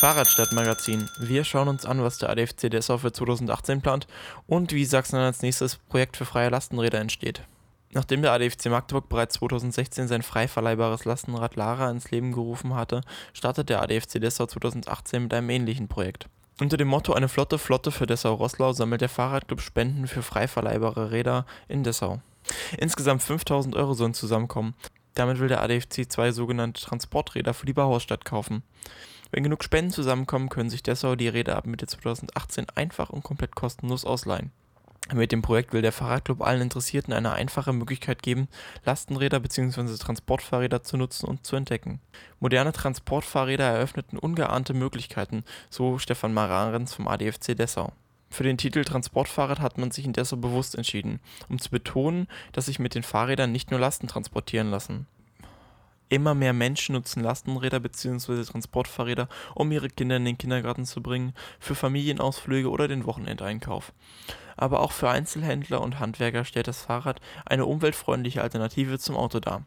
[0.00, 1.10] Fahrradstadtmagazin.
[1.18, 4.06] Wir schauen uns an, was der ADFC Dessau für 2018 plant
[4.46, 7.42] und wie Sachsen als nächstes Projekt für freie Lastenräder entsteht.
[7.92, 13.02] Nachdem der ADFC Magdeburg bereits 2016 sein frei verleihbares Lastenrad Lara ins Leben gerufen hatte,
[13.34, 16.30] startet der ADFC Dessau 2018 mit einem ähnlichen Projekt.
[16.58, 21.10] Unter dem Motto Eine flotte Flotte für Dessau-Rosslau sammelt der Fahrradclub Spenden für frei verleihbare
[21.10, 22.22] Räder in Dessau.
[22.78, 24.72] Insgesamt 5000 Euro sollen zusammenkommen.
[25.14, 28.62] Damit will der ADFC zwei sogenannte Transporträder für die Bauhausstadt kaufen.
[29.30, 33.54] Wenn genug Spenden zusammenkommen, können sich Dessau die Räder ab Mitte 2018 einfach und komplett
[33.54, 34.50] kostenlos ausleihen.
[35.12, 38.48] Mit dem Projekt will der Fahrradclub allen Interessierten eine einfache Möglichkeit geben,
[38.84, 39.96] Lastenräder bzw.
[39.96, 42.00] Transportfahrräder zu nutzen und zu entdecken.
[42.38, 47.92] Moderne Transportfahrräder eröffneten ungeahnte Möglichkeiten, so Stefan Mararens vom ADFC Dessau.
[48.30, 51.18] Für den Titel Transportfahrrad hat man sich in Dessau bewusst entschieden,
[51.48, 55.08] um zu betonen, dass sich mit den Fahrrädern nicht nur Lasten transportieren lassen.
[56.10, 58.42] Immer mehr Menschen nutzen Lastenräder bzw.
[58.42, 63.92] Transportfahrräder, um ihre Kinder in den Kindergarten zu bringen, für Familienausflüge oder den Wochenendeinkauf.
[64.56, 69.64] Aber auch für Einzelhändler und Handwerker stellt das Fahrrad eine umweltfreundliche Alternative zum Auto dar,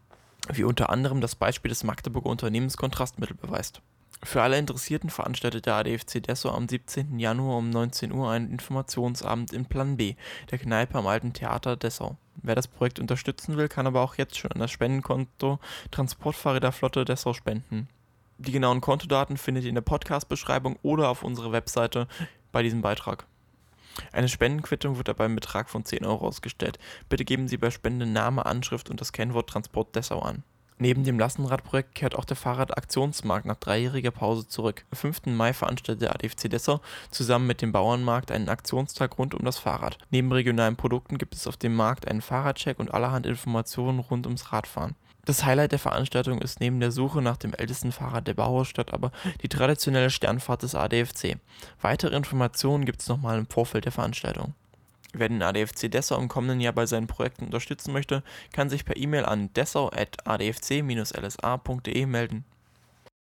[0.51, 3.81] wie unter anderem das Beispiel des Magdeburger Unternehmens Kontrastmittel beweist.
[4.21, 7.19] Für alle Interessierten veranstaltet der ADFC Dessau am 17.
[7.19, 10.15] Januar um 19 Uhr einen Informationsabend in Plan B,
[10.51, 12.17] der Kneipe am Alten Theater Dessau.
[12.43, 15.59] Wer das Projekt unterstützen will, kann aber auch jetzt schon an das Spendenkonto
[15.91, 17.87] Transportfahrräderflotte Dessau spenden.
[18.37, 22.07] Die genauen Kontodaten findet ihr in der Podcast-Beschreibung oder auf unserer Webseite
[22.51, 23.25] bei diesem Beitrag.
[24.11, 26.79] Eine Spendenquittung wird dabei im Betrag von 10 Euro ausgestellt.
[27.07, 30.43] Bitte geben Sie bei Spende Name, Anschrift und das Kennwort Transport Dessau an.
[30.77, 34.85] Neben dem Lastenradprojekt kehrt auch der Fahrradaktionsmarkt nach dreijähriger Pause zurück.
[34.91, 35.27] Am 5.
[35.27, 39.97] Mai veranstaltet der ADFC Dessau zusammen mit dem Bauernmarkt einen Aktionstag rund um das Fahrrad.
[40.09, 44.51] Neben regionalen Produkten gibt es auf dem Markt einen Fahrradcheck und allerhand Informationen rund ums
[44.51, 44.95] Radfahren.
[45.25, 49.11] Das Highlight der Veranstaltung ist neben der Suche nach dem ältesten Fahrrad der Bauhausstadt aber
[49.41, 51.37] die traditionelle Sternfahrt des ADFC.
[51.79, 54.53] Weitere Informationen gibt es nochmal im Vorfeld der Veranstaltung.
[55.13, 58.97] Wer den ADFC Dessau im kommenden Jahr bei seinen Projekten unterstützen möchte, kann sich per
[58.97, 62.45] E-Mail an dessau.adfc-lsa.de melden